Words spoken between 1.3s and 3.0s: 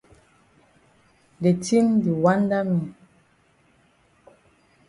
De tin di wanda me.